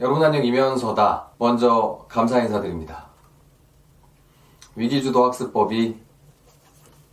여러분 0.00 0.22
안녕 0.22 0.44
이면서다. 0.44 1.30
먼저 1.38 2.04
감사 2.08 2.38
인사드립니다. 2.40 3.06
위기주도 4.76 5.24
학습법이 5.24 5.98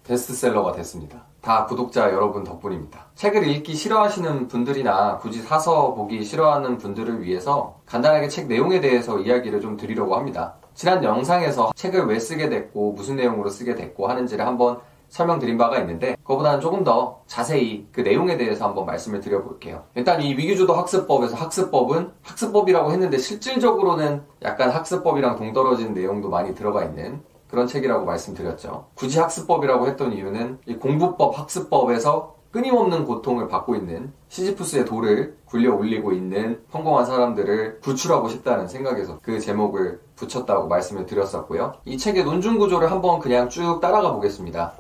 베스트셀러가 0.06 0.74
됐습니다. 0.74 1.24
다 1.42 1.66
구독자 1.66 2.12
여러분 2.14 2.44
덕분입니다. 2.44 3.08
책을 3.16 3.48
읽기 3.48 3.74
싫어하시는 3.74 4.48
분들이나 4.48 5.18
굳이 5.18 5.42
사서 5.42 5.96
보기 5.96 6.24
싫어하는 6.24 6.78
분들을 6.78 7.24
위해서 7.24 7.80
간단하게 7.88 8.28
책 8.28 8.46
내용에 8.48 8.80
대해서 8.82 9.18
이야기를 9.18 9.62
좀 9.62 9.78
드리려고 9.78 10.16
합니다. 10.16 10.54
지난 10.76 11.04
영상에서 11.04 11.72
책을 11.76 12.06
왜 12.06 12.20
쓰게 12.20 12.50
됐고 12.50 12.92
무슨 12.92 13.16
내용으로 13.16 13.50
쓰게 13.50 13.74
됐고 13.74 14.08
하는지를 14.08 14.46
한번 14.46 14.80
설명드린 15.10 15.58
바가 15.58 15.80
있는데 15.80 16.16
그거보다는 16.24 16.62
조금 16.62 16.84
더 16.84 17.22
자세히 17.28 17.88
그 17.92 18.02
내용에 18.02 18.38
대해서 18.38 18.66
한번 18.66 18.86
말씀을 18.86 19.20
드려볼게요. 19.20 19.84
일단 19.96 20.22
이 20.22 20.36
위기주도 20.36 20.74
학습법에서 20.74 21.36
학습법은 21.36 22.12
학습법이라고 22.22 22.92
했는데 22.92 23.18
실질적으로는 23.18 24.24
약간 24.44 24.70
학습법이랑 24.70 25.38
동떨어진 25.38 25.94
내용도 25.94 26.30
많이 26.30 26.54
들어가 26.54 26.84
있는 26.84 27.22
그런 27.48 27.68
책이라고 27.68 28.06
말씀드렸죠. 28.06 28.88
굳이 28.96 29.20
학습법이라고 29.20 29.88
했던 29.88 30.14
이유는 30.14 30.60
이 30.66 30.76
공부법 30.76 31.38
학습법에서 31.40 32.36
끊임없는 32.52 33.04
고통을 33.04 33.50
받고 33.50 33.76
있는 33.76 34.14
시지푸스의 34.30 34.86
돌을 34.86 35.38
굴려 35.46 35.76
올리고 35.76 36.14
있는 36.14 36.62
성공한 36.72 37.06
사람들을 37.06 37.82
구출하고 37.82 38.30
싶다는 38.30 38.70
생각에서 38.70 39.20
그 39.22 39.42
제목을 39.42 40.00
붙였다고 40.16 40.70
말씀을 40.70 41.06
드렸었고요. 41.06 41.74
이 41.84 41.98
책의 41.98 42.24
논중 42.24 42.58
구조를 42.58 42.92
한번 42.92 43.20
그냥 43.20 43.50
쭉 43.50 43.80
따라가 43.82 44.14
보겠습니다. 44.14 44.72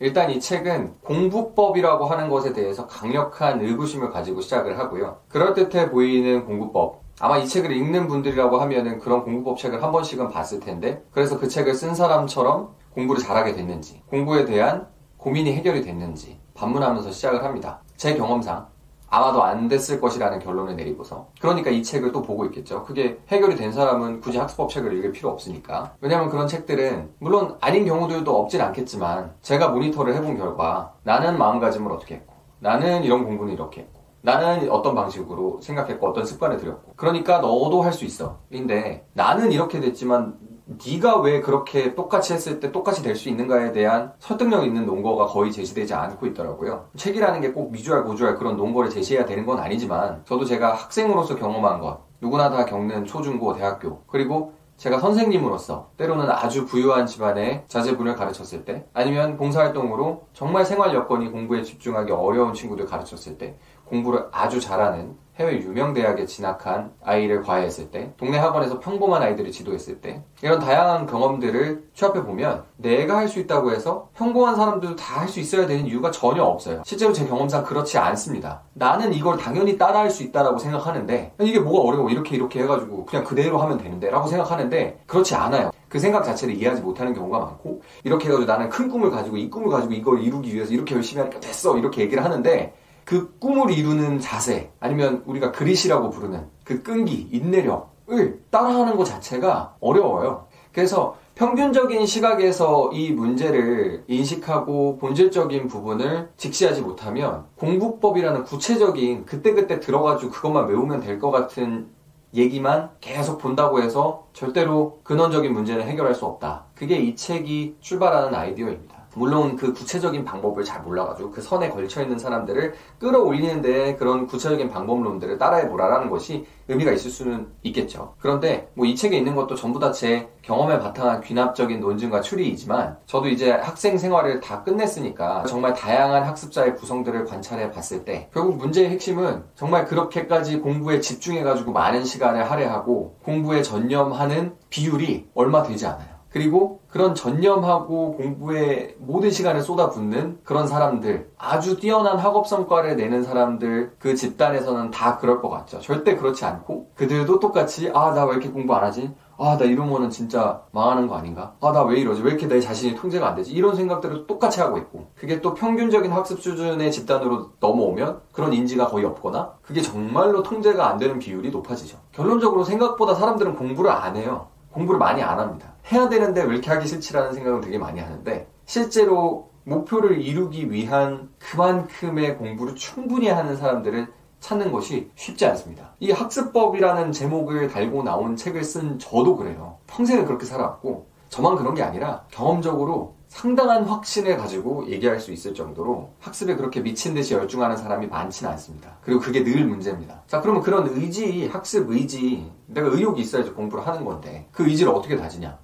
일단 0.00 0.30
이 0.30 0.38
책은 0.38 0.98
공부법이라고 1.02 2.06
하는 2.06 2.28
것에 2.28 2.52
대해서 2.52 2.86
강력한 2.86 3.60
의구심을 3.60 4.10
가지고 4.10 4.40
시작을 4.40 4.78
하고요. 4.78 5.18
그럴듯해 5.28 5.90
보이는 5.90 6.44
공부법. 6.44 7.02
아마 7.20 7.38
이 7.38 7.48
책을 7.48 7.72
읽는 7.72 8.06
분들이라고 8.06 8.58
하면은 8.58 9.00
그런 9.00 9.24
공부법 9.24 9.58
책을 9.58 9.82
한 9.82 9.90
번씩은 9.90 10.30
봤을 10.30 10.60
텐데, 10.60 11.02
그래서 11.10 11.38
그 11.38 11.48
책을 11.48 11.74
쓴 11.74 11.94
사람처럼 11.94 12.68
공부를 12.94 13.20
잘하게 13.20 13.54
됐는지, 13.54 14.02
공부에 14.08 14.44
대한 14.44 14.86
고민이 15.16 15.52
해결이 15.52 15.82
됐는지 15.82 16.38
반문하면서 16.54 17.10
시작을 17.10 17.42
합니다. 17.42 17.80
제 17.96 18.14
경험상 18.14 18.68
아마도 19.10 19.42
안 19.42 19.68
됐을 19.68 20.00
것이라는 20.00 20.38
결론을 20.40 20.76
내리고서 20.76 21.28
그러니까 21.40 21.70
이 21.70 21.82
책을 21.82 22.12
또 22.12 22.22
보고 22.22 22.44
있겠죠. 22.46 22.84
그게 22.84 23.18
해결이 23.28 23.56
된 23.56 23.72
사람은 23.72 24.20
굳이 24.20 24.38
학습법 24.38 24.70
책을 24.70 24.92
읽을 24.98 25.12
필요 25.12 25.30
없으니까. 25.30 25.94
왜냐하면 26.00 26.28
그런 26.30 26.46
책들은 26.46 27.14
물론 27.18 27.56
아닌 27.60 27.84
경우들도 27.86 28.38
없진 28.38 28.60
않겠지만 28.60 29.34
제가 29.40 29.68
모니터를 29.68 30.14
해본 30.14 30.36
결과 30.36 30.94
나는 31.02 31.38
마음가짐을 31.38 31.90
어떻게 31.90 32.16
했고 32.16 32.34
나는 32.60 33.02
이런 33.04 33.24
공부는 33.24 33.52
이렇게 33.54 33.82
했고 33.82 33.98
나는 34.20 34.68
어떤 34.70 34.94
방식으로 34.94 35.60
생각했고 35.62 36.08
어떤 36.08 36.26
습관을 36.26 36.58
들였고 36.58 36.92
그러니까 36.96 37.38
너도 37.38 37.82
할 37.82 37.92
수 37.92 38.04
있어. 38.04 38.38
근데 38.50 39.06
나는 39.14 39.52
이렇게 39.52 39.80
됐지만 39.80 40.36
네가 40.68 41.20
왜 41.20 41.40
그렇게 41.40 41.94
똑같이 41.94 42.34
했을 42.34 42.60
때 42.60 42.70
똑같이 42.72 43.02
될 43.02 43.16
수 43.16 43.28
있는가에 43.30 43.72
대한 43.72 44.12
설득력 44.18 44.64
있는 44.64 44.84
논거가 44.84 45.26
거의 45.26 45.50
제시되지 45.50 45.94
않고 45.94 46.26
있더라고요. 46.26 46.88
책이라는 46.96 47.40
게 47.40 47.52
꼭 47.52 47.72
미주알 47.72 48.04
고주알 48.04 48.36
그런 48.36 48.56
논거를 48.56 48.90
제시해야 48.90 49.24
되는 49.24 49.46
건 49.46 49.58
아니지만 49.58 50.22
저도 50.26 50.44
제가 50.44 50.74
학생으로서 50.74 51.36
경험한 51.36 51.80
것 51.80 52.00
누구나 52.20 52.50
다 52.50 52.66
겪는 52.66 53.06
초중고 53.06 53.54
대학교 53.54 54.02
그리고 54.06 54.52
제가 54.76 55.00
선생님으로서 55.00 55.90
때로는 55.96 56.30
아주 56.30 56.64
부유한 56.66 57.06
집안의 57.06 57.64
자제분을 57.66 58.14
가르쳤을 58.14 58.64
때 58.64 58.86
아니면 58.92 59.36
봉사활동으로 59.36 60.28
정말 60.34 60.64
생활 60.64 60.94
여건이 60.94 61.30
공부에 61.32 61.62
집중하기 61.62 62.12
어려운 62.12 62.52
친구들 62.54 62.86
가르쳤을 62.86 63.38
때 63.38 63.58
공부를 63.88 64.26
아주 64.32 64.60
잘하는 64.60 65.16
해외 65.38 65.52
유명 65.60 65.94
대학에 65.94 66.26
진학한 66.26 66.90
아이를 67.04 67.42
과외했을 67.42 67.92
때, 67.92 68.12
동네 68.16 68.38
학원에서 68.38 68.80
평범한 68.80 69.22
아이들을 69.22 69.52
지도했을 69.52 70.00
때, 70.00 70.24
이런 70.42 70.58
다양한 70.58 71.06
경험들을 71.06 71.90
취합해 71.94 72.24
보면 72.24 72.64
내가 72.76 73.18
할 73.18 73.28
수 73.28 73.38
있다고 73.38 73.70
해서 73.70 74.08
평범한 74.16 74.56
사람들도 74.56 74.96
다 74.96 75.20
할 75.20 75.28
수 75.28 75.38
있어야 75.38 75.68
되는 75.68 75.86
이유가 75.86 76.10
전혀 76.10 76.42
없어요. 76.42 76.82
실제로 76.84 77.12
제 77.12 77.24
경험상 77.24 77.62
그렇지 77.62 77.98
않습니다. 77.98 78.62
나는 78.74 79.12
이걸 79.14 79.36
당연히 79.36 79.78
따라할 79.78 80.10
수 80.10 80.24
있다라고 80.24 80.58
생각하는데 80.58 81.34
이게 81.40 81.60
뭐가 81.60 81.88
어려워 81.88 82.10
이렇게 82.10 82.34
이렇게 82.34 82.62
해가지고 82.62 83.06
그냥 83.06 83.24
그대로 83.24 83.58
하면 83.58 83.78
되는데라고 83.78 84.26
생각하는데 84.26 85.02
그렇지 85.06 85.36
않아요. 85.36 85.70
그 85.88 86.00
생각 86.00 86.24
자체를 86.24 86.54
이해하지 86.56 86.82
못하는 86.82 87.14
경우가 87.14 87.38
많고 87.38 87.82
이렇게 88.02 88.26
해가지고 88.26 88.50
나는 88.50 88.68
큰 88.70 88.88
꿈을 88.88 89.10
가지고 89.12 89.36
이 89.36 89.48
꿈을 89.48 89.68
가지고 89.70 89.92
이걸 89.94 90.20
이루기 90.20 90.52
위해서 90.52 90.72
이렇게 90.72 90.96
열심히 90.96 91.20
하니까 91.20 91.38
됐어 91.38 91.78
이렇게 91.78 92.02
얘기를 92.02 92.24
하는데 92.24 92.74
그 93.08 93.38
꿈을 93.38 93.70
이루는 93.70 94.20
자세 94.20 94.70
아니면 94.80 95.22
우리가 95.24 95.50
그릿이라고 95.50 96.10
부르는 96.10 96.44
그 96.62 96.82
끈기, 96.82 97.26
인내력을 97.32 98.42
따라하는 98.50 98.98
것 98.98 99.04
자체가 99.06 99.76
어려워요. 99.80 100.44
그래서 100.74 101.16
평균적인 101.34 102.04
시각에서 102.04 102.90
이 102.92 103.12
문제를 103.12 104.04
인식하고 104.08 104.98
본질적인 104.98 105.68
부분을 105.68 106.28
직시하지 106.36 106.82
못하면 106.82 107.46
공부법이라는 107.56 108.44
구체적인 108.44 109.24
그때그때 109.24 109.80
들어가지고 109.80 110.30
그것만 110.30 110.68
외우면 110.68 111.00
될 111.00 111.18
것 111.18 111.30
같은 111.30 111.88
얘기만 112.34 112.90
계속 113.00 113.38
본다고 113.38 113.80
해서 113.80 114.26
절대로 114.34 115.00
근원적인 115.04 115.50
문제는 115.50 115.86
해결할 115.86 116.14
수 116.14 116.26
없다. 116.26 116.66
그게 116.74 116.98
이 116.98 117.16
책이 117.16 117.76
출발하는 117.80 118.34
아이디어입니다. 118.34 118.97
물론 119.14 119.56
그 119.56 119.72
구체적인 119.72 120.24
방법을 120.24 120.64
잘 120.64 120.82
몰라가지고 120.82 121.30
그 121.30 121.40
선에 121.42 121.70
걸쳐 121.70 122.02
있는 122.02 122.18
사람들을 122.18 122.74
끌어올리는데 122.98 123.96
그런 123.96 124.26
구체적인 124.26 124.68
방법론들을 124.70 125.38
따라해 125.38 125.68
보라라는 125.68 126.10
것이 126.10 126.46
의미가 126.68 126.92
있을 126.92 127.10
수는 127.10 127.48
있겠죠. 127.62 128.14
그런데 128.20 128.70
뭐 128.74 128.86
이 128.88 128.94
책에 128.96 129.16
있는 129.16 129.34
것도 129.34 129.54
전부 129.54 129.78
다 129.78 129.92
제 129.92 130.28
경험에 130.42 130.78
바탕한 130.78 131.22
귀납적인 131.22 131.80
논증과 131.80 132.20
추리이지만 132.20 132.98
저도 133.06 133.28
이제 133.28 133.50
학생 133.50 133.98
생활을 133.98 134.40
다 134.40 134.62
끝냈으니까 134.62 135.44
정말 135.46 135.74
다양한 135.74 136.22
학습자의 136.24 136.76
구성들을 136.76 137.24
관찰해 137.24 137.70
봤을 137.72 138.04
때 138.04 138.28
결국 138.32 138.56
문제의 138.56 138.90
핵심은 138.90 139.44
정말 139.54 139.84
그렇게까지 139.86 140.60
공부에 140.60 141.00
집중해가지고 141.00 141.72
많은 141.72 142.04
시간을 142.04 142.50
할애하고 142.50 143.16
공부에 143.24 143.62
전념하는 143.62 144.54
비율이 144.70 145.28
얼마 145.34 145.62
되지 145.62 145.86
않아요. 145.86 146.17
그리고 146.30 146.80
그런 146.88 147.14
전념하고 147.14 148.16
공부에 148.16 148.94
모든 148.98 149.30
시간을 149.30 149.62
쏟아붓는 149.62 150.40
그런 150.44 150.66
사람들, 150.66 151.30
아주 151.38 151.78
뛰어난 151.78 152.18
학업 152.18 152.46
성과를 152.46 152.96
내는 152.96 153.22
사람들, 153.22 153.92
그 153.98 154.14
집단에서는 154.14 154.90
다 154.90 155.16
그럴 155.18 155.40
것 155.40 155.48
같죠. 155.48 155.80
절대 155.80 156.16
그렇지 156.16 156.44
않고, 156.44 156.90
그들도 156.94 157.40
똑같이, 157.40 157.90
아, 157.94 158.12
나 158.12 158.26
왜 158.26 158.32
이렇게 158.32 158.50
공부 158.50 158.74
안 158.74 158.84
하지? 158.84 159.10
아, 159.38 159.56
나 159.56 159.64
이러면은 159.64 160.10
진짜 160.10 160.62
망하는 160.72 161.06
거 161.06 161.14
아닌가? 161.16 161.54
아, 161.60 161.72
나 161.72 161.84
왜 161.84 161.98
이러지? 161.98 162.22
왜 162.22 162.30
이렇게 162.30 162.46
내 162.46 162.60
자신이 162.60 162.94
통제가 162.96 163.28
안 163.28 163.34
되지? 163.34 163.52
이런 163.52 163.74
생각들을 163.74 164.26
똑같이 164.26 164.60
하고 164.60 164.76
있고, 164.78 165.12
그게 165.14 165.40
또 165.40 165.54
평균적인 165.54 166.12
학습 166.12 166.40
수준의 166.42 166.92
집단으로 166.92 167.52
넘어오면 167.60 168.20
그런 168.32 168.52
인지가 168.52 168.88
거의 168.88 169.06
없거나, 169.06 169.54
그게 169.62 169.80
정말로 169.80 170.42
통제가 170.42 170.88
안 170.90 170.98
되는 170.98 171.18
비율이 171.18 171.50
높아지죠. 171.50 171.98
결론적으로 172.12 172.64
생각보다 172.64 173.14
사람들은 173.14 173.56
공부를 173.56 173.90
안 173.90 174.16
해요. 174.16 174.48
공부를 174.78 174.98
많이 174.98 175.22
안 175.22 175.38
합니다. 175.38 175.72
해야 175.92 176.08
되는데 176.08 176.42
왜 176.42 176.54
이렇게 176.54 176.70
하기 176.70 176.86
싫지라는 176.86 177.32
생각을 177.34 177.60
되게 177.60 177.78
많이 177.78 178.00
하는데 178.00 178.46
실제로 178.64 179.50
목표를 179.64 180.20
이루기 180.20 180.70
위한 180.70 181.30
그만큼의 181.38 182.38
공부를 182.38 182.74
충분히 182.74 183.28
하는 183.28 183.56
사람들을 183.56 184.08
찾는 184.40 184.70
것이 184.72 185.10
쉽지 185.16 185.46
않습니다. 185.46 185.94
이 185.98 186.12
학습법이라는 186.12 187.12
제목을 187.12 187.68
달고 187.68 188.04
나온 188.04 188.36
책을 188.36 188.62
쓴 188.62 188.98
저도 188.98 189.36
그래요. 189.36 189.78
평생을 189.88 190.24
그렇게 190.24 190.46
살아왔고 190.46 191.08
저만 191.28 191.56
그런 191.56 191.74
게 191.74 191.82
아니라 191.82 192.24
경험적으로 192.30 193.16
상당한 193.28 193.84
확신을 193.84 194.38
가지고 194.38 194.88
얘기할 194.88 195.20
수 195.20 195.32
있을 195.32 195.54
정도로 195.54 196.10
학습에 196.18 196.56
그렇게 196.56 196.80
미친 196.80 197.14
듯이 197.14 197.34
열중하는 197.34 197.76
사람이 197.76 198.06
많지는 198.06 198.50
않습니다. 198.52 198.96
그리고 199.02 199.20
그게 199.20 199.44
늘 199.44 199.66
문제입니다. 199.66 200.22
자, 200.26 200.40
그러면 200.40 200.62
그런 200.62 200.88
의지, 200.88 201.46
학습 201.48 201.90
의지, 201.90 202.50
내가 202.66 202.88
의욕이 202.88 203.20
있어야지 203.20 203.50
공부를 203.50 203.86
하는 203.86 204.04
건데 204.04 204.48
그 204.50 204.66
의지를 204.66 204.92
어떻게 204.92 205.16
다지냐? 205.16 205.58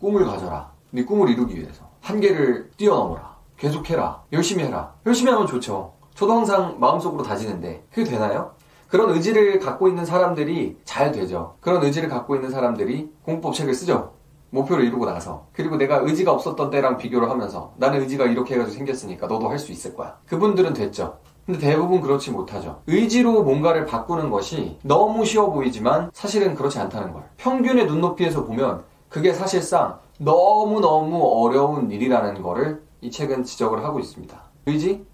꿈을 0.00 0.24
가져라. 0.24 0.72
네 0.90 1.04
꿈을 1.04 1.28
이루기 1.28 1.58
위해서 1.58 1.88
한계를 2.00 2.70
뛰어넘어라. 2.76 3.36
계속해라. 3.58 4.22
열심히 4.32 4.64
해라. 4.64 4.94
열심히 5.04 5.32
하면 5.32 5.46
좋죠. 5.46 5.94
저도 6.14 6.32
항상 6.32 6.78
마음속으로 6.78 7.24
다지는데 7.24 7.84
그게 7.92 8.08
되나요? 8.08 8.52
그런 8.88 9.10
의지를 9.10 9.58
갖고 9.58 9.88
있는 9.88 10.04
사람들이 10.04 10.78
잘 10.84 11.12
되죠. 11.12 11.56
그런 11.60 11.82
의지를 11.82 12.08
갖고 12.08 12.36
있는 12.36 12.50
사람들이 12.50 13.12
공부법 13.22 13.54
책을 13.54 13.74
쓰죠. 13.74 14.14
목표를 14.50 14.84
이루고 14.84 15.06
나서 15.06 15.46
그리고 15.52 15.76
내가 15.76 15.96
의지가 15.98 16.32
없었던 16.32 16.70
때랑 16.70 16.96
비교를 16.96 17.30
하면서 17.30 17.72
나는 17.76 18.00
의지가 18.02 18.26
이렇게 18.26 18.54
해가지고 18.54 18.76
생겼으니까 18.76 19.26
너도 19.26 19.48
할 19.48 19.58
수 19.58 19.72
있을 19.72 19.94
거야. 19.94 20.16
그분들은 20.26 20.72
됐죠. 20.72 21.18
근데 21.44 21.58
대부분 21.60 22.00
그렇지 22.00 22.30
못하죠. 22.30 22.82
의지로 22.86 23.42
뭔가를 23.42 23.86
바꾸는 23.86 24.30
것이 24.30 24.78
너무 24.82 25.24
쉬워 25.24 25.50
보이지만 25.50 26.10
사실은 26.12 26.54
그렇지 26.54 26.78
않다는 26.78 27.12
걸. 27.12 27.22
평균의 27.38 27.86
눈높이에서 27.86 28.44
보면 28.44 28.84
그게 29.08 29.32
사실상 29.32 29.98
너무너무 30.18 31.24
어려운 31.42 31.90
일이라는 31.90 32.42
거를 32.42 32.82
이 33.00 33.10
책은 33.10 33.44
지적을 33.44 33.82
하고 33.84 33.98
있습니다. 33.98 34.36
의지? 34.66 35.06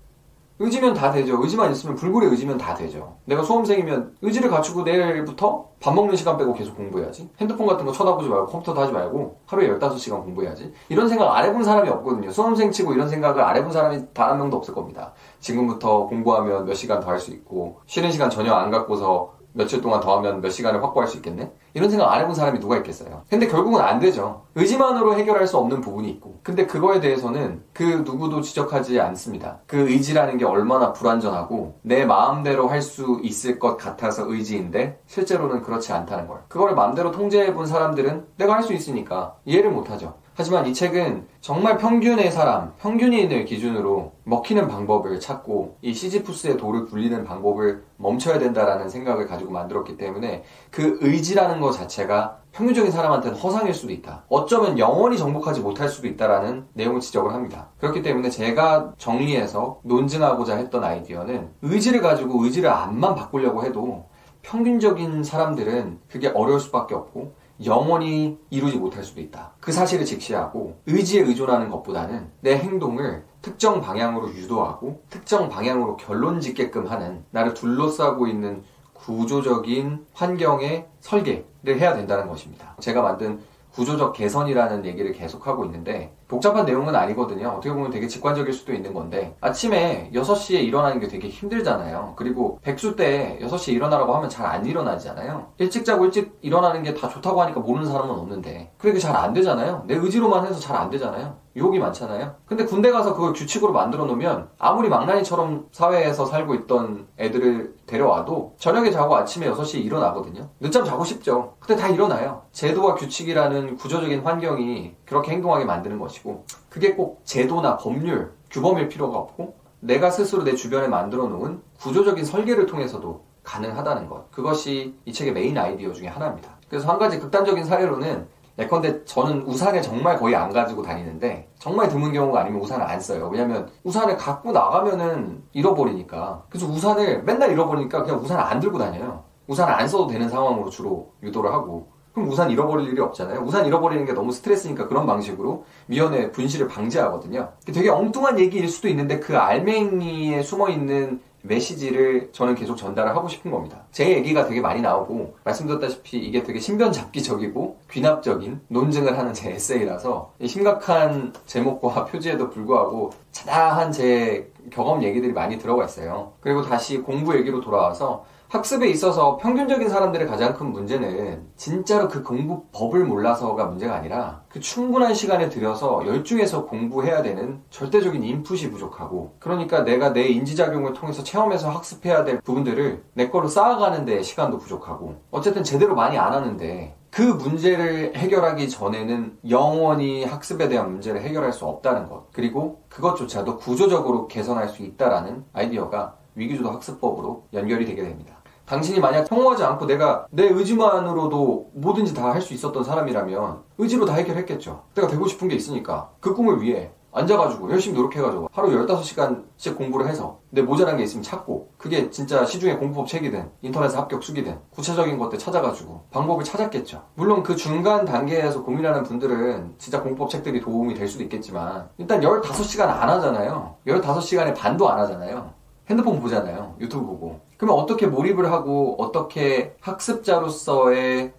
의지면 0.61 0.95
다 0.95 1.11
되죠. 1.11 1.43
의지만 1.43 1.73
있으면 1.73 1.97
불굴의 1.97 2.31
의지면 2.31 2.56
다 2.59 2.75
되죠. 2.75 3.17
내가 3.25 3.43
수험생이면 3.43 4.17
의지를 4.23 4.49
갖추고 4.51 4.83
내일부터 4.85 5.67
밥 5.81 5.93
먹는 5.95 6.15
시간 6.15 6.37
빼고 6.37 6.55
계속 6.55 6.77
공부해야지. 6.77 7.29
핸드폰 7.41 7.67
같은 7.67 7.85
거 7.85 7.91
쳐다보지 7.91 8.29
말고 8.29 8.47
컴퓨터도 8.47 8.81
하지 8.81 8.93
말고 8.93 9.41
하루에 9.47 9.69
15시간 9.69 10.23
공부해야지. 10.23 10.73
이런 10.89 11.09
생각 11.09 11.37
안 11.37 11.45
해본 11.45 11.65
사람이 11.65 11.89
없거든요. 11.89 12.31
수험생 12.31 12.71
치고 12.71 12.93
이런 12.95 13.09
생각을 13.09 13.43
안 13.43 13.56
해본 13.56 13.73
사람이 13.73 14.12
단 14.15 14.31
한 14.31 14.39
명도 14.39 14.56
없을 14.56 14.75
겁니다. 14.75 15.12
지금부터 15.41 16.06
공부하면 16.06 16.67
몇 16.67 16.75
시간 16.75 17.01
더 17.01 17.11
할 17.11 17.19
수 17.19 17.33
있고 17.33 17.81
쉬는 17.87 18.12
시간 18.12 18.31
전혀 18.31 18.53
안 18.55 18.71
갖고서 18.71 19.35
며칠 19.53 19.81
동안 19.81 20.01
더 20.01 20.17
하면 20.17 20.41
몇 20.41 20.51
시간을 20.51 20.83
확보할 20.83 21.09
수 21.09 21.17
있겠네? 21.19 21.53
이런 21.75 21.91
생각 21.91 22.12
안 22.12 22.21
해본 22.21 22.35
사람이 22.37 22.61
누가 22.61 22.76
있겠어요? 22.79 23.23
근데 23.29 23.49
결국은 23.49 23.81
안 23.81 23.99
되죠. 23.99 24.43
의지만으로 24.55 25.19
해결할 25.19 25.47
수 25.49 25.59
없는 25.59 25.81
부분이 25.81 26.09
있고. 26.11 26.38
근데 26.44 26.67
그거에 26.67 27.00
대해서는 27.00 27.62
그 27.73 27.82
누구도 28.05 28.41
지적하지 28.41 29.00
않습니다. 29.00 29.59
그 29.67 29.88
의지라는 29.91 30.38
게 30.38 30.44
얼마나 30.44 30.93
불완전하고 30.93 31.79
내 31.82 32.05
마음대로 32.06 32.69
할 32.69 32.85
수 32.85 33.19
있을 33.23 33.59
것 33.59 33.76
같아서 33.79 34.31
의지인데 34.31 35.00
실제로는 35.06 35.62
그렇지 35.62 35.93
않다는 35.93 36.29
걸. 36.29 36.41
그거를 36.49 36.75
마음대로 36.75 37.11
통제해 37.11 37.55
본 37.55 37.67
사람들은 37.67 38.27
내가 38.37 38.55
할 38.55 38.62
수 38.62 38.73
있으니까 38.73 39.35
이해를 39.44 39.70
못 39.70 39.91
하죠. 39.91 40.15
하지만 40.36 40.66
이 40.66 40.75
책은 40.75 41.28
정말 41.40 41.78
평균의 41.78 42.32
사람, 42.32 42.75
평균인을 42.81 43.44
기준으로 43.44 44.12
먹히는 44.25 44.66
방법을 44.66 45.20
찾고 45.20 45.76
이 45.81 45.94
시지푸스의 45.94 46.56
돌을 46.56 46.86
굴리는 46.86 47.22
방법을 47.25 47.84
멈춰야 47.98 48.40
된다라는 48.40 48.88
생각을 48.88 49.28
가지고 49.28 49.52
만들었기 49.52 49.96
때문에 49.96 50.42
그 50.70 50.98
의지라는 51.00 51.60
것 51.60 51.70
자체가 51.70 52.38
평균적인 52.50 52.90
사람한테는 52.90 53.38
허상일 53.38 53.75
수도 53.75 53.92
있다. 53.92 54.25
어쩌면 54.28 54.76
영원히 54.78 55.16
정복하지 55.19 55.60
못할 55.60 55.88
수도 55.88 56.08
있다라는 56.08 56.66
내용을 56.72 57.00
지적을 57.00 57.32
합니다. 57.32 57.69
그렇기 57.78 58.02
때문에 58.02 58.31
제가 58.31 58.94
정리해서 58.98 59.81
논증하고자 59.84 60.56
했던 60.56 60.82
아이디어는 60.82 61.50
의지를 61.62 62.00
가지고 62.00 62.44
의지를 62.44 62.70
안만 62.70 63.14
바꾸려고 63.14 63.64
해도 63.64 64.06
평균적인 64.42 65.22
사람들은 65.22 66.00
그게 66.08 66.28
어려울 66.28 66.60
수밖에 66.60 66.94
없고 66.94 67.34
영원히 67.65 68.39
이루지 68.51 68.79
못할 68.79 69.05
수도 69.05 69.21
있다. 69.21 69.53
그 69.61 69.71
사실을 69.71 70.05
직시하고 70.05 70.81
의지에 70.87 71.23
의존하는 71.23 71.71
것보다는 71.71 72.31
내 72.41 72.56
행동을 72.56 73.25
특정 73.43 73.81
방향으로 73.81 74.29
유도하고 74.31 75.03
특정 75.11 75.49
방향으로 75.49 75.97
결론 75.97 76.41
짓게끔 76.41 76.87
하는 76.87 77.25
나를 77.31 77.55
둘러싸고 77.55 78.27
있는 78.27 78.62
구조적인 78.93 80.06
환경의 80.15 80.87
설계를 81.01 81.79
해야 81.79 81.95
된다는 81.95 82.27
것입니다. 82.27 82.75
제가 82.81 83.03
만든 83.03 83.41
구조적 83.73 84.15
개선이라는 84.15 84.87
얘기를 84.87 85.12
계속하고 85.12 85.65
있는데 85.67 86.15
복잡한 86.34 86.66
내용은 86.66 86.96
아니거든요. 86.96 87.48
어떻게 87.48 87.72
보면 87.72 87.90
되게 87.90 88.08
직관적일 88.08 88.52
수도 88.52 88.72
있는 88.72 88.92
건데 88.92 89.36
아침에 89.40 90.10
6시에 90.12 90.64
일어나는 90.64 90.98
게 90.98 91.06
되게 91.06 91.28
힘들잖아요. 91.28 92.14
그리고 92.16 92.58
백수 92.62 92.96
때 92.96 93.38
6시에 93.40 93.72
일어나라고 93.72 94.14
하면 94.16 94.28
잘 94.28 94.44
안 94.44 94.66
일어나잖아요. 94.66 95.52
일찍 95.58 95.84
자고 95.84 96.04
일찍 96.04 96.38
일어나는 96.42 96.82
게 96.82 96.94
다 96.94 97.08
좋다고 97.08 97.42
하니까 97.42 97.58
모르는 97.60 97.90
사람은 97.90 98.14
없는데 98.14 98.72
그게 98.78 98.98
잘 98.98 99.14
안 99.16 99.32
되잖아요. 99.32 99.84
내 99.86 99.94
의지로만 99.94 100.44
해서 100.46 100.58
잘 100.60 100.76
안 100.76 100.90
되잖아요. 100.90 101.36
유혹이 101.56 101.78
많잖아요. 101.78 102.34
근데 102.46 102.64
군대 102.64 102.90
가서 102.90 103.14
그걸 103.14 103.32
규칙으로 103.32 103.72
만들어 103.72 104.04
놓으면 104.06 104.48
아무리 104.58 104.88
망나니처럼 104.88 105.66
사회에서 105.70 106.26
살고 106.26 106.54
있던 106.56 107.06
애들을 107.19 107.75
데려와도 107.86 108.54
저녁에 108.58 108.90
자고 108.90 109.14
아침에 109.16 109.48
6시에 109.50 109.84
일어나거든요. 109.84 110.48
늦잠 110.60 110.84
자고 110.84 111.04
싶죠. 111.04 111.54
근데 111.60 111.81
다 111.81 111.88
일어나요. 111.88 112.42
제도와 112.50 112.94
규칙이라는 112.96 113.76
구조적인 113.76 114.22
환경이 114.22 114.96
그렇게 115.06 115.31
행동하게 115.32 115.64
만드는 115.64 115.98
것이고 116.00 116.24
그게 116.69 116.94
꼭 116.94 117.23
제도나 117.25 117.76
법률, 117.76 118.32
규범일 118.50 118.88
필요가 118.88 119.19
없고 119.19 119.55
내가 119.81 120.11
스스로 120.11 120.44
내 120.44 120.55
주변에 120.55 120.88
만들어 120.88 121.26
놓은 121.26 121.61
구조적인 121.81 122.25
설계를 122.25 122.67
통해서도 122.67 123.25
가능하다는 123.43 124.09
것. 124.09 124.31
그것이 124.31 124.99
이 125.05 125.12
책의 125.12 125.35
메인 125.35 125.56
아이디어 125.59 125.93
중에 125.93 126.09
하나입니다. 126.09 126.56
그래서 126.69 126.88
한 126.88 126.99
가지 126.99 127.19
극단적인 127.21 127.65
사례로는 127.65 128.26
예컨대 128.59 129.05
저는 129.05 129.43
우산을 129.43 129.82
정말 129.82 130.17
거의 130.17 130.37
안 130.37 130.53
가지고 130.53 130.82
다니는데 130.82 131.50
정말 131.59 131.88
드문 131.88 132.12
경우가 132.12 132.41
아니면 132.41 132.61
우산을 132.62 132.87
안 132.87 133.00
써요. 133.00 133.29
왜냐면 133.32 133.69
우산을 133.82 134.17
갖고 134.17 134.53
나가면은 134.53 135.43
잃어버리니까. 135.53 136.44
그래서 136.49 136.67
우산을 136.67 137.25
맨날 137.25 137.50
잃어버리니까 137.50 138.05
그냥 138.05 138.20
우산을 138.20 138.43
안 138.43 138.61
들고 138.61 138.79
다녀요. 138.79 139.25
우산을 139.49 139.75
안 139.75 139.87
써도 139.88 140.06
되는 140.06 140.29
상황으로 140.29 140.70
주로 140.70 141.12
유도를 141.23 141.53
하고 141.53 141.88
그럼 142.14 142.28
우산 142.28 142.50
잃어버릴 142.50 142.88
일이 142.88 143.00
없잖아요. 143.00 143.40
우산 143.40 143.66
잃어버리는 143.66 144.05
게 144.06 144.12
너무 144.12 144.31
스트레스니까 144.31 144.87
그런 144.87 145.05
방식으로 145.05 145.64
미연의 145.87 146.31
분실을 146.31 146.69
방지하거든요. 146.69 147.50
되게 147.66 147.90
엉뚱한 147.90 148.38
얘기일 148.38 148.69
수도 148.69 148.88
있는데 148.88 149.19
그 149.19 149.37
알맹이에 149.37 150.43
숨어 150.43 150.70
있는 150.70 151.20
메시지를 151.43 152.31
저는 152.32 152.55
계속 152.55 152.76
전달을 152.76 153.14
하고 153.14 153.28
싶은 153.28 153.50
겁니다. 153.50 153.82
제 153.90 154.11
얘기가 154.11 154.46
되게 154.46 154.61
많이 154.61 154.81
나오고 154.81 155.37
말씀드렸다시피 155.44 156.19
이게 156.19 156.43
되게 156.43 156.58
신변잡기적이고 156.58 157.81
귀납적인 157.90 158.60
논증을 158.69 159.19
하는 159.19 159.34
제 159.34 159.50
에세이라서 159.50 160.32
심각한 160.46 161.34
제목과 161.46 162.06
표지에도 162.06 162.49
불구하고 162.49 163.10
차다한 163.32 163.93
제 163.93 164.50
경험 164.70 165.02
얘기들이 165.02 165.32
많이 165.32 165.58
들어가 165.58 165.84
있어요. 165.84 166.32
그리고 166.40 166.62
다시 166.62 166.99
공부 166.99 167.37
얘기로 167.37 167.60
돌아와서 167.60 168.25
학습에 168.55 168.89
있어서 168.91 169.37
평균적인 169.39 169.89
사람들의 169.89 170.29
가장 170.29 170.55
큰 170.55 170.71
문제는 170.71 171.45
진짜로 171.56 172.09
그 172.09 172.23
공부법을 172.23 173.05
몰라서가 173.05 173.67
문제가 173.67 173.97
아니라 173.97 174.43
그 174.49 174.61
충분한 174.61 175.12
시간을 175.12 175.49
들여서 175.49 176.06
열중해서 176.06 176.67
공부해야 176.67 177.23
되는 177.23 177.61
절대적인 177.71 178.23
인풋이 178.23 178.71
부족하고 178.71 179.35
그러니까 179.41 179.83
내가 179.83 180.12
내 180.12 180.29
인지작용을 180.29 180.93
통해서 180.93 181.25
체험해서 181.25 181.69
학습해야 181.71 182.23
될 182.23 182.41
부분들을 182.43 183.03
내 183.15 183.29
거로 183.29 183.49
쌓아가는 183.49 184.05
데 184.05 184.23
시간도 184.23 184.59
부족하고 184.59 185.17
어쨌든 185.33 185.65
제대로 185.65 185.97
많이 185.97 186.17
안 186.17 186.33
하는데 186.33 186.97
그 187.11 187.23
문제를 187.23 188.12
해결하기 188.15 188.69
전에는 188.69 189.39
영원히 189.49 190.25
학습에 190.25 190.69
대한 190.69 190.93
문제를 190.93 191.23
해결할 191.23 191.53
수 191.53 191.67
없다는 191.67 192.09
것 192.09 192.31
그리고 192.33 192.85
그것조차도 192.89 193.56
구조적으로 193.56 194.29
개선할 194.29 194.69
수 194.69 194.83
있다라는 194.83 195.45
아이디어가 195.53 196.19
위기주도 196.37 196.71
학습법으로 196.71 197.49
연결이 197.53 197.85
되게 197.85 198.03
됩니다. 198.03 198.33
당신이 198.66 199.00
만약 199.00 199.28
평오하지 199.28 199.62
않고 199.62 199.87
내가 199.87 200.26
내 200.31 200.44
의지만으로도 200.49 201.70
뭐든지 201.75 202.14
다 202.14 202.32
할 202.32 202.40
수 202.40 202.55
있었던 202.55 202.82
사람이라면 202.84 203.62
의지로 203.78 204.06
다 204.06 204.14
해결했겠죠. 204.14 204.82
내가 204.94 205.06
되고 205.08 205.26
싶은 205.26 205.49
게 205.49 205.55
있으니까 205.55 206.11
그 206.20 206.34
꿈을 206.34 206.61
위해 206.62 206.90
앉아가지고 207.12 207.70
열심히 207.70 207.96
노력해가지고 207.96 208.49
하루 208.52 208.70
15시간씩 208.70 209.76
공부를 209.76 210.08
해서 210.08 210.40
내 210.50 210.62
모자란 210.62 210.96
게 210.96 211.05
있으면 211.05 211.22
찾고 211.22 211.69
그게 211.78 212.11
진짜 212.11 212.44
시중에 212.44 212.75
공부법 212.75 213.06
책이든 213.06 213.50
인터넷에 213.62 213.96
합격 213.96 214.25
수기든 214.25 214.58
구체적인 214.70 215.17
것들 215.19 215.38
찾아가지고 215.38 216.06
방법을 216.10 216.43
찾았겠죠. 216.43 217.02
물론 217.14 217.44
그 217.44 217.55
중간 217.55 218.05
단계에서 218.05 218.65
고민하는 218.65 219.05
분들은 219.05 219.74
진짜 219.79 220.03
공부법 220.03 220.29
책들이 220.31 220.60
도움이 220.60 220.94
될 220.94 221.06
수도 221.06 221.22
있겠지만 221.22 221.89
일단 221.98 222.20
15시간 222.20 222.89
안 222.89 223.08
하잖아요. 223.10 223.77
15시간의 223.86 224.56
반도 224.56 224.89
안 224.89 224.98
하잖아요. 225.00 225.53
핸드폰 225.89 226.19
보잖아요. 226.19 226.74
유튜브 226.81 227.06
보고. 227.06 227.41
그러면 227.56 227.82
어떻게 227.82 228.06
몰입을 228.06 228.51
하고 228.51 228.96
어떻게 228.99 229.75
학습자로서의 229.81 231.32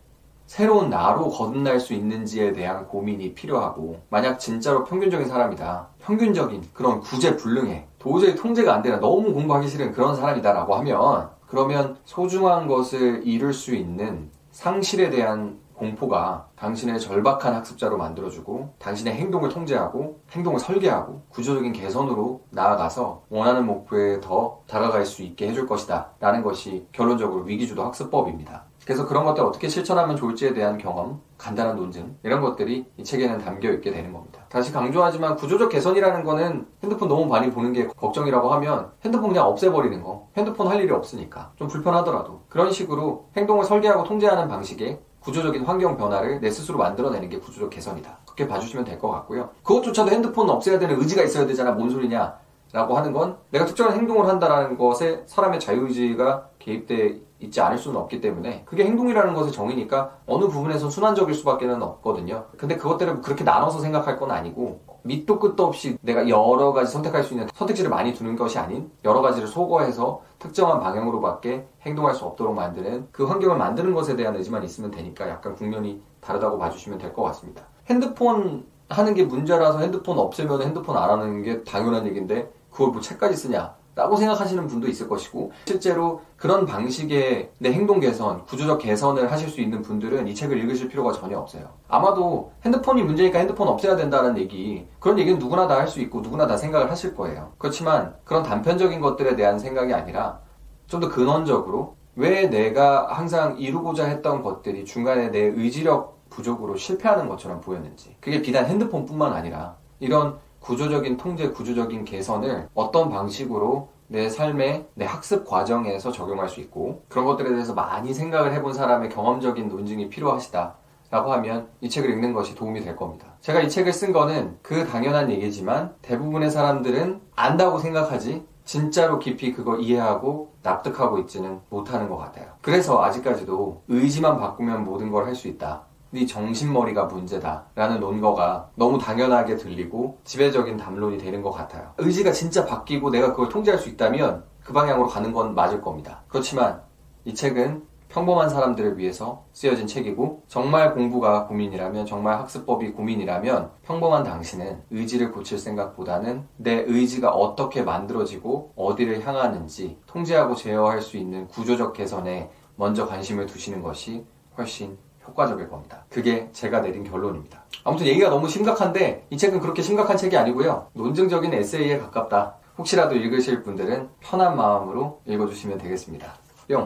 새로운 0.46 0.90
나로 0.90 1.30
거듭날 1.30 1.80
수 1.80 1.94
있는지에 1.94 2.54
대한 2.54 2.88
고민이 2.88 3.34
필요하고 3.34 4.02
만약 4.10 4.38
진짜로 4.40 4.84
평균적인 4.84 5.28
사람이다. 5.28 5.88
평균적인 6.00 6.70
그런 6.74 7.00
구제불능해. 7.00 7.88
도저히 7.98 8.36
통제가 8.36 8.76
안 8.76 8.82
되나 8.82 9.00
너무 9.00 9.34
공부하기 9.34 9.68
싫은 9.68 9.92
그런 9.94 10.16
사람이다 10.16 10.54
라고 10.54 10.76
하면 10.76 11.30
그러면 11.48 11.98
소중한 12.06 12.68
것을 12.68 13.26
잃을 13.26 13.54
수 13.54 13.74
있는 13.76 14.30
상실에 14.52 15.10
대한 15.10 15.60
공포가 15.76 16.48
당신의 16.56 17.00
절박한 17.00 17.54
학습자로 17.54 17.98
만들어주고 17.98 18.76
당신의 18.80 19.14
행동을 19.14 19.50
통제하고 19.50 20.20
행동을 20.32 20.60
설계하고 20.60 21.24
구조적인 21.30 21.74
개선으로 21.74 22.42
나아가서 22.50 23.24
원하는 23.30 23.66
목표에 23.66 24.20
더 24.22 24.62
다가갈 24.68 25.06
수 25.06 25.22
있게 25.22 25.48
해줄 25.50 25.68
것이다 25.68 26.12
라는 26.20 26.42
것이 26.42 26.88
결론적으로 26.92 27.44
위기주도 27.44 27.84
학습법입니다. 27.84 28.66
그래서 28.86 29.08
그런 29.08 29.26
것들 29.26 29.44
어떻게 29.44 29.68
실천하면 29.68 30.16
좋을지에 30.16 30.54
대한 30.54 30.78
경험, 30.78 31.20
간단한 31.40 31.76
논증 31.76 32.18
이런 32.22 32.40
것들이 32.42 32.86
이 32.98 33.04
책에는 33.04 33.40
담겨 33.40 33.72
있게 33.72 33.92
되는 33.92 34.14
겁니다. 34.14 34.46
다시 34.48 34.72
강조하지만 34.72 35.36
구조적 35.36 35.70
개선이라는 35.70 36.24
거는 36.24 36.68
핸드폰 36.84 37.08
너무 37.08 37.26
많이 37.26 37.50
보는 37.50 37.74
게 37.74 37.88
걱정이라고 37.88 38.54
하면 38.54 38.92
핸드폰 39.04 39.30
그냥 39.30 39.48
없애버리는 39.48 40.04
거. 40.04 40.28
핸드폰 40.38 40.68
할 40.68 40.80
일이 40.82 40.92
없으니까 40.94 41.52
좀 41.56 41.68
불편하더라도 41.68 42.44
그런 42.48 42.72
식으로 42.72 43.30
행동을 43.36 43.66
설계하고 43.66 44.04
통제하는 44.04 44.48
방식의 44.48 45.00
구조적인 45.26 45.64
환경 45.66 45.98
변화를 45.98 46.40
내 46.40 46.52
스스로 46.52 46.78
만들어내는 46.78 47.30
게 47.30 47.40
구조적 47.40 47.72
개선이다. 47.72 48.20
그렇게 48.26 48.48
봐주시면 48.48 48.86
될 48.86 49.00
것 49.00 49.10
같고요. 49.10 49.50
그것조차도 49.64 50.12
핸드폰 50.12 50.50
없애야 50.50 50.78
되는 50.80 51.00
의지가 51.00 51.24
있어야 51.24 51.46
되잖아. 51.48 51.72
뭔 51.72 51.90
소리냐? 51.90 52.38
라고 52.72 52.96
하는 52.98 53.12
건 53.14 53.38
내가 53.52 53.66
특정한 53.66 53.96
행동을 53.96 54.28
한다는 54.28 54.78
것에 54.78 55.24
사람의 55.28 55.60
자유의지가 55.60 56.50
개입돼 56.60 57.22
있지 57.40 57.62
않을 57.62 57.78
수는 57.78 58.00
없기 58.00 58.22
때문에 58.22 58.64
그게 58.66 58.86
행동이라는 58.86 59.34
것의 59.34 59.52
정의니까 59.52 60.12
어느 60.28 60.46
부분에서 60.48 60.90
순환적일 60.90 61.34
수밖에 61.36 61.66
는 61.68 61.82
없거든요. 61.82 62.46
근데 62.58 62.76
그것들을 62.76 63.22
그렇게 63.22 63.44
나눠서 63.44 63.80
생각할 63.80 64.18
건 64.18 64.32
아니고 64.32 64.82
밑도 65.06 65.40
끝도 65.40 65.66
없이 65.66 65.98
내가 66.02 66.28
여러 66.28 66.74
가지 66.74 66.92
선택할 66.92 67.24
수 67.24 67.34
있는 67.34 67.48
선택지를 67.54 67.90
많이 67.92 68.14
두는 68.14 68.36
것이 68.36 68.58
아닌 68.58 68.90
여러 69.04 69.22
가지를 69.22 69.48
소거해서 69.48 70.22
특정한 70.40 70.80
방향으로밖에 70.80 71.68
행동할 71.84 72.16
수 72.16 72.26
없도록 72.26 72.56
만드는 72.56 73.08
그 73.12 73.26
환경을 73.26 73.56
만드는 73.58 73.94
것에 73.94 74.16
대한 74.16 74.36
의지만 74.36 74.64
있으면 74.64 74.90
되니까 74.92 75.30
약간 75.30 75.56
국면이 75.56 76.02
다르다고 76.22 76.58
봐주시면 76.58 76.98
될 76.98 77.14
것 77.14 77.22
같습니다. 77.24 77.64
핸드폰 77.88 78.66
하는 78.90 79.14
게 79.14 79.24
문제라서 79.24 79.80
핸드폰 79.80 80.18
없애면 80.18 80.62
핸드폰 80.64 80.98
안 80.98 81.10
하는 81.10 81.44
게 81.44 81.64
당연한 81.64 82.06
얘기인데 82.08 82.52
그걸 82.72 82.90
뭐 82.90 83.00
책까지 83.00 83.36
쓰냐? 83.36 83.76
라고 83.96 84.18
생각하시는 84.18 84.68
분도 84.68 84.88
있을 84.90 85.08
것이고 85.08 85.54
실제로 85.66 86.22
그런 86.36 86.66
방식의 86.66 87.52
내 87.60 87.72
행동 87.72 88.02
개선, 88.02 88.44
구조적 88.46 88.80
개선을 88.80 89.32
하실 89.32 89.50
수 89.50 89.62
있는 89.62 89.82
분들은 89.82 90.28
이 90.28 90.36
책을 90.36 90.58
읽으실 90.58 90.90
필요가 90.90 91.14
전혀 91.14 91.40
없어요. 91.40 91.70
아마도 91.88 92.52
핸드폰이 92.66 93.04
문제니까 93.04 93.40
핸드폰 93.40 93.70
없애야 93.70 93.96
된다는 93.96 94.38
얘기 94.38 94.86
그런 95.00 95.18
얘기는 95.18 95.40
누구나 95.40 95.68
다 95.68 95.76
할 95.80 95.88
수 95.88 96.02
있고 96.02 96.20
누구나 96.22 96.46
다 96.48 96.58
생각을 96.58 96.92
하실 96.92 97.16
거예요. 97.16 97.54
그렇지만 97.58 98.16
그런 98.26 98.44
단편적인 98.44 99.00
것들에 99.02 99.36
대한 99.36 99.60
생각이 99.60 99.94
아니라 99.94 100.40
좀 100.88 101.00
더 101.00 101.10
근원적으로 101.10 101.96
왜 102.16 102.48
내가 102.50 103.08
항상 103.08 103.58
이루고자 103.58 104.06
했던 104.06 104.42
것들이 104.44 104.86
중간에 104.86 105.30
내 105.32 105.40
의지력 105.40 106.16
부족으로 106.30 106.76
실패하는 106.76 107.28
것처럼 107.30 107.62
보였는지 107.62 108.16
그게 108.20 108.42
비단 108.42 108.66
핸드폰뿐만 108.66 109.32
아니라 109.34 109.76
이런 110.00 110.38
구조적인 110.66 111.18
통제, 111.18 111.50
구조적인 111.50 112.06
개선을 112.06 112.70
어떤 112.74 113.10
방식으로 113.10 113.90
내 114.08 114.30
삶의 114.30 114.88
내 114.96 115.06
학습 115.06 115.46
과정에서 115.48 116.12
적용할 116.12 116.50
수 116.50 116.60
있고 116.60 117.04
그런 117.08 117.26
것들에 117.26 117.50
대해서 117.50 117.76
많이 117.76 118.14
생각을 118.16 118.52
해본 118.54 118.74
사람의 118.74 119.10
경험적인 119.10 119.68
논증이 119.70 120.10
필요하시다. 120.10 120.76
라고 121.12 121.32
하면 121.34 121.68
이 121.82 121.90
책을 121.90 122.10
읽는 122.10 122.34
것이 122.34 122.56
도움이 122.56 122.82
될 122.82 122.96
겁니다. 122.96 123.28
제가 123.42 123.62
이 123.62 123.70
책을 123.70 123.94
쓴 123.94 124.12
거는 124.12 124.58
그 124.64 124.88
당연한 124.88 125.30
얘기지만 125.30 125.94
대부분의 126.02 126.50
사람들은 126.50 127.22
안다고 127.36 127.78
생각하지 127.78 128.44
진짜로 128.66 129.20
깊이 129.20 129.54
그거 129.54 129.78
이해하고 129.78 130.56
납득하고 130.64 131.20
있지는 131.20 131.60
못하는 131.70 132.10
것 132.10 132.18
같아요. 132.18 132.48
그래서 132.62 133.04
아직까지도 133.04 133.84
의지만 133.88 134.40
바꾸면 134.40 134.84
모든 134.84 135.12
걸 135.12 135.26
할 135.28 135.36
수 135.36 135.48
있다. 135.48 135.84
네 136.16 136.26
정신머리가 136.26 137.08
문제다라는 137.08 138.00
논거가 138.00 138.70
너무 138.76 138.98
당연하게 138.98 139.58
들리고 139.58 140.18
지배적인 140.24 140.78
담론이 140.78 141.18
되는 141.18 141.42
것 141.42 141.52
같아요. 141.52 141.92
의지가 141.98 142.32
진짜 142.32 142.66
바뀌고 142.66 143.10
내가 143.10 143.32
그걸 143.32 143.50
통제할 143.50 143.78
수 143.78 143.90
있다면 143.90 144.46
그 144.64 144.72
방향으로 144.72 145.10
가는 145.10 145.34
건 145.34 145.54
맞을 145.54 145.82
겁니다. 145.82 146.24
그렇지만 146.30 146.82
이 147.26 147.34
책은 147.34 147.84
평범한 148.08 148.48
사람들을 148.48 148.98
위해서 148.98 149.44
쓰여진 149.52 149.88
책이고 149.88 150.44
정말 150.48 150.94
공부가 150.94 151.48
고민이라면 151.48 152.06
정말 152.06 152.40
학습법이 152.40 152.94
고민이라면 152.94 153.72
평범한 153.84 154.24
당신은 154.24 154.84
의지를 154.92 155.34
고칠 155.34 155.60
생각보다는 155.60 156.48
내 156.56 156.86
의지가 156.88 157.32
어떻게 157.32 157.82
만들어지고 157.82 158.72
어디를 158.78 159.28
향하는지 159.28 159.98
통제하고 160.06 160.56
제어할 160.56 161.02
수 161.02 161.18
있는 161.18 161.50
구조적 161.50 161.92
개선에 161.92 162.50
먼저 162.78 163.06
관심을 163.06 163.48
두시는 163.48 163.82
것이 163.82 164.26
훨씬 164.58 164.98
효과적일 165.28 165.70
겁니다. 165.70 166.06
그게 166.10 166.50
제가 166.52 166.82
내린 166.82 167.04
결론입니다. 167.04 167.64
아무튼 167.84 168.08
얘기가 168.08 168.30
너무 168.30 168.48
심각한데 168.50 169.26
이 169.30 169.38
책은 169.38 169.60
그렇게 169.60 169.82
심각한 169.82 170.18
책이 170.18 170.36
아니고요. 170.38 170.88
논증적인 170.94 171.54
에세이에 171.54 172.00
가깝다. 172.00 172.56
혹시라도 172.78 173.16
읽으실 173.16 173.64
분들은 173.64 174.10
편한 174.20 174.56
마음으로 174.56 175.22
읽어주시면 175.26 175.78
되겠습니다. 175.78 176.45